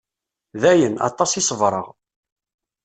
[0.61, 1.87] D ayen, aṭas i ṣebreɣ.